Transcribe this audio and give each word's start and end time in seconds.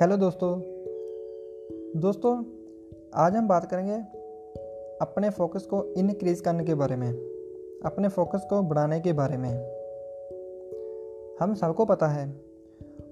Hello 0.00 0.16
दोस्तों। 0.16 0.48
दोस्तों, 1.96 2.32
आज 3.14 3.34
हम 3.36 3.48
बात 3.48 3.64
करेंगे 3.64 3.94
अपने 5.02 5.28
फोकस 5.30 5.66
को 5.66 5.82
इनक्रीज 5.94 6.40
करने 6.40 6.64
के 6.64 6.74
बारे 6.74 6.96
में, 6.96 7.08
अपने 7.84 8.08
फोकस 8.08 8.46
को 8.50 8.60
बढ़ाने 8.62 8.98
के 9.00 9.12
बारे 9.12 9.36
में। 9.36 9.50
हम 11.40 11.54
सबको 11.54 11.84
पता 11.84 12.06
है, 12.06 12.26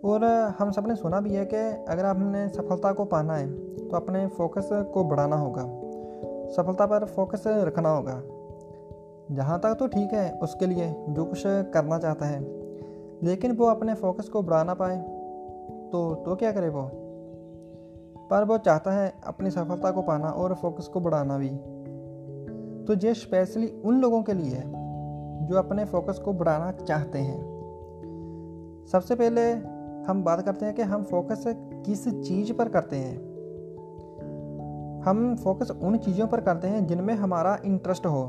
और 0.04 0.24
हम 0.58 0.70
सबने 0.70 0.96
सुना 0.96 1.20
भी 1.20 1.34
है 1.34 1.44
कि 1.44 1.56
अगर 1.92 2.04
हमने 2.04 2.48
सफलता 2.48 2.92
को 2.92 3.04
पाना 3.04 3.36
है 3.36 3.48
तो 3.78 3.96
अपने 3.96 4.26
फोकस 4.28 4.68
को 4.94 5.04
बढ़ाना 5.04 5.36
होगा, 5.36 5.68
सफलता 6.52 6.86
पर 6.86 7.04
फोकस 7.06 7.44
रखना 7.46 7.90
होगा। 7.90 8.22
जहाँ 9.30 9.60
तक 9.60 9.76
तो 9.78 9.86
ठीक 9.86 10.12
है, 10.12 10.30
उसके 10.32 10.66
लिए 10.66 10.94
जो 11.08 11.24
कुछ 11.24 11.42
करना 11.46 11.98
चाहता 11.98 12.26
है, 12.26 12.40
लेकिन 13.24 13.52
वो 13.52 13.66
अपने 13.66 13.94
फोकस 13.94 14.28
को 14.28 14.42
बढ़ा 14.42 14.62
ना 14.64 14.74
पाए 14.74 15.20
तो 15.92 16.14
तो 16.14 16.36
क्या 16.36 16.52
करे 16.52 16.68
वो? 16.68 16.90
पर 18.30 18.44
वो 18.44 18.58
चाहता 18.58 18.90
है 18.90 19.14
अपनी 19.26 19.50
सफलता 19.50 19.90
को 19.90 20.02
पाना 20.02 20.28
और 20.28 20.54
फोकस 20.54 20.86
को 20.86 21.00
बढ़ाना 21.00 21.38
भी। 21.38 21.48
तो 22.84 23.06
ये 23.06 23.14
स्पेशली 23.14 23.82
उन 23.84 24.00
लोगों 24.00 24.22
के 24.22 24.32
लिए 24.32 24.54
है, 24.54 24.64
जो 25.46 25.56
अपने 25.56 25.84
फोकस 25.84 26.18
को 26.18 26.32
बढ़ाना 26.32 26.72
चाहते 26.72 27.18
हैं। 27.18 27.52
सबसे 28.92 29.14
पहले 29.14 29.52
हम 30.04 30.24
बात 30.24 30.42
करते 30.42 30.66
हैं 30.66 30.74
कि 30.74 30.82
हम 30.82 31.02
फोकस 31.02 31.44
किस 31.86 32.08
चीज़ 32.08 32.52
पर 32.52 32.68
करते 32.68 32.96
हैं। 32.96 33.32
हम 35.02 35.36
फोकस 35.36 35.70
उन 35.70 35.96
चीज़ों 35.96 36.26
पर 36.26 36.40
करते 36.40 36.68
हैं 36.68 36.86
जिनमें 36.86 37.14
हमारा 37.14 37.58
इंटरेस्ट 37.64 38.06
हो। 38.06 38.22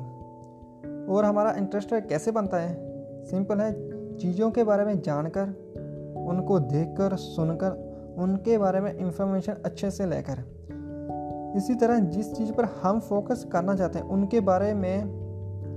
और 1.09 1.25
हमारा 1.25 1.51
इंटरेस्ट 1.51 1.93
कैसे 1.93 2.31
बनता 2.31 2.57
है? 2.57 2.93
सिंपल 3.23 3.59
है, 3.59 3.73
चीज़ों 4.17 4.51
के 4.51 4.63
बारे 4.63 4.85
में 4.85 5.01
जानकर 5.01 5.73
उनको 6.25 6.59
देखकर, 6.59 7.15
सुनकर, 7.15 7.71
उनके 8.17 8.57
बारे 8.57 8.79
में 8.79 8.93
इंफॉर्मेशन 8.93 9.53
अच्छे 9.53 9.91
से 9.91 10.05
लेकर। 10.05 10.63
इसी 11.57 11.75
तरह 11.75 11.99
जिस 11.99 12.33
चीज़ 12.35 12.53
पर 12.53 12.65
हम 12.65 12.99
फोकस 12.99 13.47
करना 13.51 13.75
चाहते 13.75 13.99
हैं, 13.99 14.05
उनके 14.05 14.39
बारे 14.39 14.73
में 14.73 15.23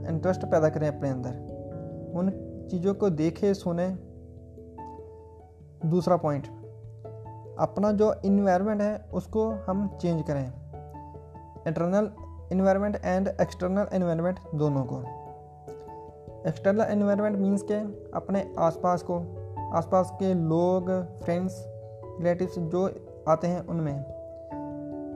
इंटरेस्ट 0.08 0.44
पैदा 0.44 0.68
करें 0.68 0.88
अपने 0.88 1.10
अंदर। 1.10 1.30
उन 2.14 2.30
चीज़ों 2.70 2.94
को 2.94 3.10
देखें, 3.10 3.54
सुने। 3.54 3.88
दूसरा 5.88 6.16
पॉइंट 6.16 6.46
अपना 7.58 7.92
जो 7.92 8.14
इन्वायरमेंट 8.24 8.82
है, 8.82 9.06
उसको 9.14 9.50
हम 9.50 9.98
चेंज 10.00 10.24
करें। 10.26 10.52
Internal 11.66 12.10
environment 12.52 12.96
and 13.04 13.28
external 13.28 13.86
environment 13.92 14.38
दोनों 14.54 14.84
को। 14.84 15.00
एक्सटर्नल 16.48 16.84
इन्वायरमेंट 16.90 17.38
मीन्स 17.38 17.62
के, 17.62 17.74
अपने 18.10 18.54
आसपास 18.58 19.02
को। 19.02 19.42
आसपास 19.76 20.10
के 20.12 20.34
लोग 20.34 20.90
फ्रेंड्स 21.24 21.64
रिलेटिव्स 22.18 22.58
जो 22.58 22.84
आते 23.28 23.46
हैं 23.46 23.66
उनमें। 23.66 23.94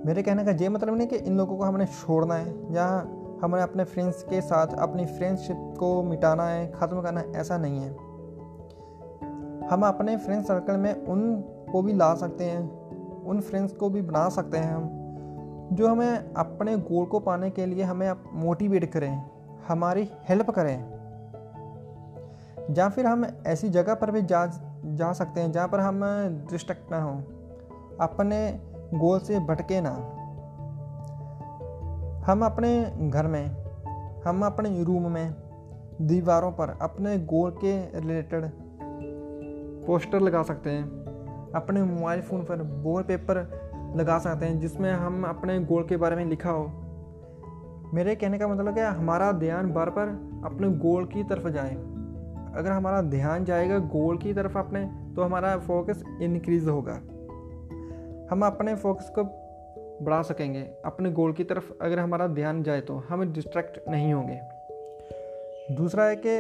मेरे 0.07 0.23
कहने 0.23 0.45
का 0.45 0.51
ये 0.51 0.69
मतलब 0.69 0.97
नहीं 0.97 1.09
कि 1.09 1.17
इन 1.17 1.37
लोगों 1.37 1.57
को 1.57 1.65
हमने 1.65 1.87
छोड़ना 1.87 2.35
है 2.35 2.75
या 2.75 2.87
हमें 3.43 3.61
अपने 3.63 3.85
फ्रेंड्स 3.85 4.23
के 4.23 4.41
साथ 4.41 4.67
अपनी 4.79 5.07
फ्रेंडशिप 5.07 5.75
को 5.79 6.03
मिटाना 6.03 6.45
है, 6.45 6.71
ख़त्म 6.73 7.03
करना 7.03 7.21
है, 7.21 7.33
ऐसा 7.33 7.59
नहीं 7.59 7.81
है। 7.81 7.91
हम 9.69 9.87
अपने 9.87 10.17
फ्रेंड 10.17 10.45
सर्कल 10.45 10.77
में 10.77 11.07
उन 11.07 11.21
को 11.73 11.83
भी 11.83 11.93
ला 11.93 12.15
सकते 12.15 12.45
हैं, 12.45 12.61
उन 13.23 13.41
फ्रेंड्स 13.41 13.73
को 13.73 13.89
भी 13.91 14.03
बना 14.03 14.29
सकते 14.29 14.59
हैं 14.59 14.75
हम, 14.75 14.89
जो 15.73 15.89
हमें 15.89 16.33
अपने 16.35 16.77
गोल 16.77 17.07
को 17.07 17.19
पाने 17.21 17.51
के 17.51 17.67
लिए 17.67 17.83
हमें 17.83 18.13
मोटिवेट 18.35 18.85
करें, 18.93 19.25
हमारी 19.69 20.09
हेल्प 20.29 20.51
करें। 20.51 21.00
या 22.79 22.89
फिर 22.89 23.07
हम 23.07 23.25
ऐसी 23.47 23.69
जगह 23.69 23.95
पर 23.95 24.11
भी 24.11 24.23
जा 24.23 24.47
जा 24.85 25.13
सकते 25.13 25.41
हैं 25.41 25.53
जहाँ 25.53 25.69
पर 25.69 25.81
हम 25.81 26.01
डिस्ट्रक्ट 26.51 26.91
ना 26.91 27.03
हो, 27.03 27.13
अपने 28.01 28.61
गोल 28.95 29.19
से 29.19 29.39
भटके 29.39 29.81
ना। 29.81 29.91
हम 32.27 32.45
अपने 32.45 32.71
घर 33.11 33.27
में, 33.27 33.47
हम 34.27 34.45
अपने 34.47 34.83
रूम 34.83 35.11
में, 35.11 35.35
दीवारों 36.01 36.53
पर 36.53 36.79
अपने 36.83 37.19
गोल 37.19 37.51
के 37.51 38.01
रिलेटेड 38.01 38.51
पोस्टर 39.87 40.21
लगा 40.21 40.43
सकते 40.43 40.71
हैं, 40.71 40.85
अपने 41.55 41.83
मोबाइल 41.83 42.21
फ़ोन 42.21 42.43
पर 42.43 42.63
वॉल 42.63 43.03
पेपर 43.03 43.37
लगा 43.97 44.19
सकते 44.19 44.47
हैं 44.47 44.61
जिसमें 44.61 44.93
हम 44.93 45.25
अपने 45.25 45.59
गोल 45.61 45.85
के 45.85 45.97
बारे 45.97 46.17
में 46.17 46.25
लिखा 46.25 46.51
हो। 46.51 46.67
मेरे 47.95 48.15
कहने 48.15 48.39
का 48.39 48.49
मतलब 48.49 48.79
है? 48.79 48.87
हमारा 48.87 49.33
ध्यान 49.33 49.73
बार 49.73 49.91
बार 49.91 50.09
अपने 50.45 50.69
गोल 50.71 51.05
की 51.05 51.25
तरफ़ 51.25 51.49
जाए। 51.49 51.77
अगर 52.57 52.71
हमारा 52.71 53.01
ध्यान 53.03 53.45
जाएगा 53.45 53.79
गोल 53.89 54.19
की 54.19 54.33
तरफ़ 54.35 54.59
अपने 54.59 54.85
तो 55.17 55.23
हमारा 55.23 55.57
फोकस 55.59 56.03
इनक्रीज 56.23 56.69
होगा। 56.69 56.95
हम 58.31 58.45
अपने 58.47 58.75
फोकस 58.77 59.11
को 59.19 59.25
बढ़ा 60.05 60.21
सकेंगे। 60.23 60.61
अपने 60.85 61.11
गोल 61.13 61.33
की 61.33 61.45
तरफ़ 61.45 61.71
अगर 61.83 61.99
हमारा 61.99 62.27
ध्यान 62.29 62.63
जाए 62.63 62.81
तो 62.81 62.95
हम 63.09 63.33
डिस्ट्रैक्ट 63.33 63.79
नहीं 63.89 64.13
होंगे। 64.13 64.39
दूसरा 65.77 66.05
है 66.05 66.17
कि 66.17 66.39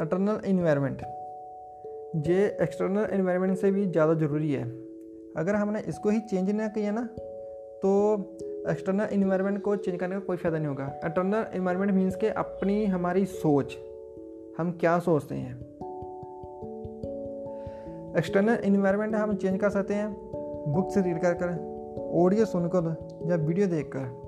अटर्नल 0.00 0.40
इन्वायरमेंट 0.46 1.02
ये 2.26 2.44
एक्सटर्नल 2.62 3.08
इन्वायरमेंट 3.12 3.56
से 3.58 3.70
भी 3.70 3.86
ज़्यादा 3.86 4.14
ज़रूरी 4.14 4.52
है। 4.52 4.64
अगर 5.36 5.54
हमने 5.54 5.80
इसको 5.88 6.10
ही 6.10 6.20
चेंज 6.20 6.50
ना 6.50 6.68
किया 6.68 6.92
ना 6.92 7.08
तो 7.82 7.92
एक्सटर्नल 8.70 9.08
इन्वायरमेंट 9.12 9.60
को 9.62 9.76
चेंज 9.76 9.98
करने 10.00 10.14
का 10.14 10.20
कोई 10.20 10.36
फ़ायदा 10.36 10.58
नहीं 10.58 10.68
होगा। 10.68 10.84
अटर्नल 11.04 11.46
इन्वायरमेंट 11.54 11.92
मीन्स 11.92 12.16
के 12.16 12.28
अपनी 12.38 12.84
हमारी 12.86 13.24
सोच 13.26 13.76
हम 14.58 14.70
क्या 14.80 14.98
सोचते 14.98 15.34
हैं? 15.34 15.54
एक्सटर्नल 18.18 18.54
इन्वायरमेंट 18.54 19.14
हम 19.14 19.34
चेंज 19.34 19.60
कर 19.60 19.70
सकते 19.70 19.94
हैं। 19.94 20.08
बुक 20.72 20.90
से 20.90 21.02
रीड 21.02 21.18
कर 21.18 21.34
कर 21.34 22.10
ऑडियो 22.14 22.44
सुनकर 22.44 23.08
या 23.26 23.36
वीडियो 23.36 23.66
देख 23.66 23.90
कर 23.96 24.22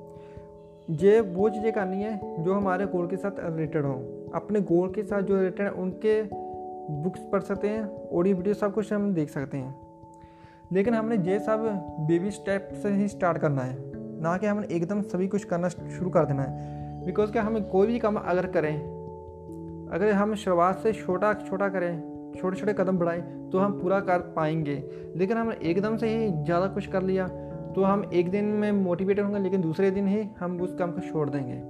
ये 0.90 1.20
वो 1.20 1.48
चीज़ें 1.48 1.72
करनी 1.72 2.02
है 2.02 2.44
जो 2.44 2.54
हमारे 2.54 2.86
गोल 2.86 3.06
के 3.06 3.16
साथ 3.16 3.30
रिलेटेड 3.40 3.84
हो। 3.84 3.94
अपने 4.34 4.60
गोल 4.60 4.92
के 4.92 5.02
साथ 5.02 5.22
जो 5.22 5.36
रिलेटेड 5.36 5.66
है, 5.66 5.72
उनके 5.72 6.22
बुक्स 7.02 7.20
पढ़ 7.32 7.40
सकते 7.40 7.68
हैं 7.68 8.10
ऑडियो 8.10 8.36
वीडियो 8.36 8.54
सब 8.54 8.74
कुछ 8.74 8.92
हम 8.92 9.14
देख 9.14 9.30
सकते 9.30 9.56
हैं। 9.56 9.76
लेकिन 10.72 10.94
हमने 10.94 11.16
ये 11.16 11.38
सब 11.38 11.58
बेबी 12.00 12.30
स्टेप 12.30 12.68
से 12.82 12.88
ही 12.88 13.08
स्टार्ट 13.08 13.38
करना 13.38 13.62
है। 13.62 13.76
ना 14.22 14.36
कि 14.36 14.46
हमने 14.46 14.66
एकदम 14.76 15.02
सभी 15.02 15.28
कुछ 15.28 15.44
करना 15.44 15.68
शुरू 15.68 16.10
कर 16.10 16.24
देना 16.24 16.42
है। 16.42 17.06
बिकॉज़ 17.06 17.32
क्या 17.32 17.42
हमें 17.42 17.64
कोई 17.68 17.86
भी 17.86 17.98
काम 17.98 18.16
अगर 18.16 18.46
करें 18.46 18.93
अगर 19.94 20.12
हम 20.12 20.34
शुरुआत 20.34 20.78
से 20.78 20.92
छोटा 20.92 21.32
छोटा 21.40 21.68
करें, 21.68 22.32
छोटे 22.36 22.56
छोटे 22.56 22.72
कदम 22.72 22.98
बढ़ाएँ 22.98 23.20
तो 23.52 23.58
हम 23.58 23.72
पूरा 23.80 23.98
कर 24.00 24.18
पाएँगे। 24.36 24.82
लेकिन 25.16 25.36
हम 25.36 25.52
एकदम 25.52 25.96
से 25.96 26.08
ही 26.08 26.28
ज़्यादा 26.44 26.66
कुछ 26.66 26.86
कर 26.86 27.02
लिया 27.02 27.28
तो 27.74 27.82
हम 27.82 28.04
एक 28.14 28.30
दिन 28.30 28.44
में 28.44 28.70
मोटिवेटेड 28.72 29.24
होंगे, 29.24 29.38
लेकिन 29.38 29.60
दूसरे 29.60 29.90
दिन 29.90 30.08
ही 30.08 30.22
हम 30.40 30.60
उस 30.60 30.74
काम 30.74 30.92
को 30.92 31.00
छोड़ 31.02 31.28
देंगे। 31.30 31.60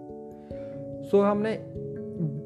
सो 1.11 1.21
हमने 1.23 1.55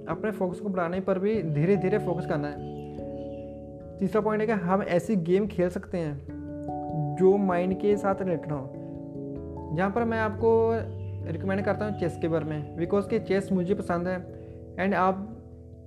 अपने 0.08 0.30
फोकस 0.30 0.60
को 0.60 0.68
बढ़ाने 0.68 1.00
पर 1.00 1.18
भी 1.18 1.42
धीरे 1.44 1.76
धीरे 1.76 1.98
फोकस 1.98 2.26
करना 2.26 2.48
है। 2.48 3.96
तीसरा 3.98 4.20
पॉइंट 4.20 4.40
है 4.40 4.46
कि 4.46 4.52
हम 4.64 4.82
ऐसी 4.82 5.16
गेम 5.16 5.46
खेल 5.46 5.68
सकते 5.68 5.98
हैं, 5.98 7.16
जो 7.16 7.36
माइंड 7.36 7.80
के 7.80 7.96
साथ 7.96 8.22
रिलेटेड 8.22 8.52
हो। 8.52 9.74
जहाँ 9.76 9.90
पर 9.90 10.04
मैं 10.04 10.18
आपको 10.18 10.50
रिकमेंड 11.32 11.64
करता 11.64 11.86
हूँ 11.86 11.98
चेस 12.00 12.18
के 12.22 12.28
बारे 12.28 12.44
में 12.44 12.76
बिकॉज़ 12.76 13.08
के 13.08 13.18
चेस 13.20 13.48
मुझे 13.52 13.74
पसंद 13.74 14.08
है 14.08 14.16
एंड 14.78 14.94
आप 14.94 15.37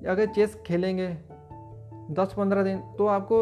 अगर 0.06 0.26
चेस 0.26 0.56
खेलेंगे 0.66 1.08
दस 2.12 2.34
पंद्रह 2.38 2.64
दिन 2.64 2.78
तो 2.98 3.08
आपको 3.08 3.38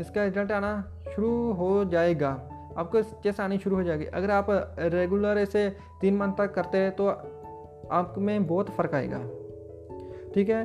इसका 0.00 0.24
रिज़ल्ट 0.24 0.52
आना 0.52 0.72
शुरू 1.14 1.52
हो 1.52 1.84
जाएगा। 1.84 2.28
आपको 2.76 3.02
चेस 3.22 3.40
आनी 3.40 3.58
शुरू 3.58 3.76
हो 3.76 3.82
जाएगी। 3.82 4.04
अगर 4.04 4.30
आप 4.30 4.46
रेगुलर 4.78 5.38
ऐसे 5.38 5.68
तीन 6.00 6.16
मंथ 6.16 6.32
तक 6.32 6.52
करते 6.54 6.78
हैं 6.78 6.90
तो 6.96 7.08
आप 7.92 8.14
में 8.18 8.46
बहुत 8.46 8.70
फ़र्क 8.70 8.94
आएगा। 8.94 9.18
ठीक 10.34 10.48
है? 10.48 10.62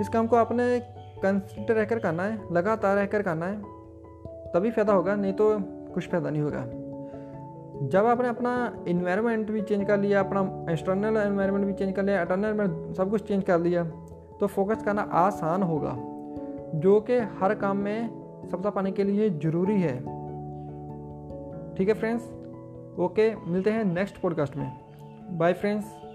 इस 0.00 0.08
काम 0.08 0.26
को 0.26 0.36
आपने 0.36 0.78
कंसिस्टेंट 1.22 1.70
रहकर 1.70 1.98
करना 1.98 2.22
है, 2.22 2.40
लगातार 2.52 2.96
रहकर 2.96 3.22
करना 3.22 3.46
है, 3.46 3.56
तभी 4.52 4.70
फ़ायदा 4.70 4.92
होगा, 4.92 5.14
नहीं 5.16 5.32
तो 5.32 5.58
कुछ 5.94 6.08
फ़ायदा 6.08 6.30
नहीं 6.30 6.42
होगा। 6.42 6.64
जब 7.88 8.06
आपने 8.06 8.28
अपना 8.28 8.52
इन्वायरमेंट 8.88 9.50
भी 9.50 9.60
चेंज 9.62 9.86
कर 9.86 9.98
लिया, 9.98 10.20
अपना 10.20 10.72
एक्सटर्नल 10.72 11.16
इन्वायरमेंट 11.16 11.64
भी 11.66 11.72
चेंज 11.72 11.94
कर 11.96 12.02
लिया 12.02 12.20
इंटरनल 12.22 12.94
सब 12.94 13.10
कुछ 13.10 13.26
चेंज 13.28 13.44
कर 13.44 13.60
लिया 13.60 13.84
तो 14.40 14.46
फोकस 14.46 14.82
करना 14.82 15.02
आसान 15.02 15.62
होगा, 15.62 15.94
जो 16.78 17.00
कि 17.00 17.18
हर 17.40 17.54
काम 17.54 17.76
में 17.76 18.08
सफलता 18.48 18.70
पाने 18.70 18.92
के 18.92 19.04
लिए 19.04 19.30
ज़रूरी 19.30 19.80
है। 19.80 19.96
ठीक 21.74 21.88
है 21.88 21.94
फ्रेंड्स 21.94 22.30
ओके 22.98 23.34
मिलते 23.46 23.70
हैं 23.70 23.84
नेक्स्ट 23.84 24.20
पॉडकास्ट 24.20 24.56
में। 24.56 24.70
Bye 25.30 25.52
friends 25.52 26.07